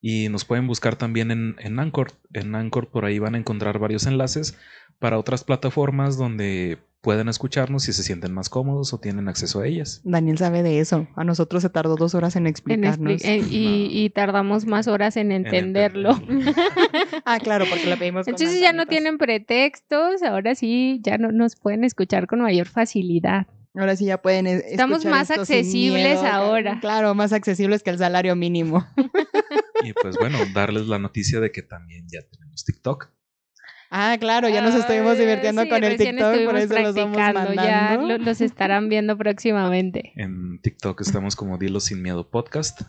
[0.00, 2.12] y nos pueden buscar también en, en Anchor.
[2.32, 4.56] En Anchor por ahí van a encontrar varios enlaces
[4.98, 9.66] para otras plataformas donde pueden escucharnos si se sienten más cómodos o tienen acceso a
[9.66, 10.00] ellas.
[10.04, 11.06] Daniel sabe de eso.
[11.16, 13.22] A nosotros se tardó dos horas en en explicarnos.
[13.22, 16.12] expli- y, y tardamos más horas en entenderlo.
[16.12, 16.54] entenderlo.
[17.26, 18.24] ah, claro, porque lo pedimos.
[18.24, 22.68] con Entonces ya no tienen pretextos, ahora sí ya no nos pueden escuchar con mayor
[22.68, 23.46] facilidad.
[23.74, 24.46] Ahora sí ya pueden.
[24.46, 26.78] Estamos más esto sin accesibles miedo, ahora.
[26.80, 28.86] Claro, más accesibles que el salario mínimo.
[29.82, 33.10] Y pues bueno, darles la noticia de que también ya tenemos TikTok.
[33.90, 37.32] Ah, claro, ya nos estuvimos divirtiendo sí, con el TikTok, por eso los vamos Ya
[37.34, 38.08] mandando.
[38.08, 40.12] lo- los estarán viendo próximamente.
[40.16, 42.80] En TikTok estamos como Dilo Sin Miedo Podcast.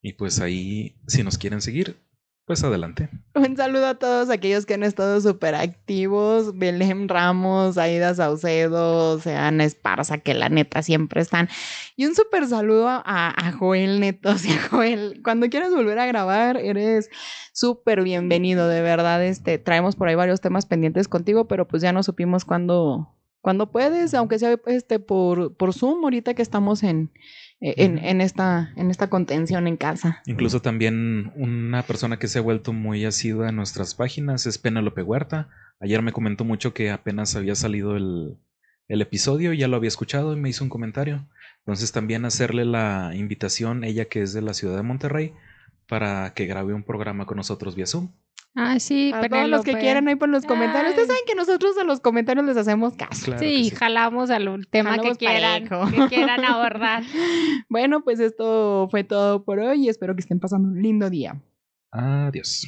[0.00, 1.96] Y pues ahí, si nos quieren seguir,
[2.46, 3.08] pues adelante.
[3.34, 6.58] Un saludo a todos aquellos que han estado súper activos.
[6.58, 11.48] Belén Ramos, Aida Saucedo, o sea, Ana Esparza, que la neta siempre están.
[11.96, 14.30] Y un súper saludo a, Joel Neto.
[14.34, 17.08] O sea, Joel, cuando quieras volver a grabar, eres
[17.52, 19.24] súper bienvenido, de verdad.
[19.24, 23.70] Este, traemos por ahí varios temas pendientes contigo, pero pues ya no supimos cuándo, cuándo
[23.70, 27.10] puedes, aunque sea este por, por Zoom, ahorita que estamos en,
[27.60, 28.06] en, Ujú.
[28.06, 30.22] en esta, en esta contención en casa.
[30.26, 35.02] Incluso también una persona que se ha vuelto muy asidua en nuestras páginas es Penélope
[35.02, 35.48] Huerta.
[35.80, 38.36] Ayer me comentó mucho que apenas había salido el,
[38.88, 41.26] el episodio, ya lo había escuchado y me hizo un comentario.
[41.60, 45.32] Entonces también hacerle la invitación, ella que es de la ciudad de Monterrey,
[45.88, 48.10] para que grabe un programa con nosotros vía Zoom.
[48.56, 50.90] Ah, sí, A todos los que quieran ahí por los comentarios.
[50.90, 53.24] Ustedes saben que nosotros a los comentarios les hacemos caso.
[53.26, 53.70] Claro Sí, sí.
[53.76, 55.90] jalamos al tema Jalamos que quieran, parejo.
[55.90, 57.02] que quieran abordar.
[57.68, 61.40] Bueno, pues esto fue todo por hoy y espero que estén pasando un lindo día.
[61.90, 62.66] Adiós.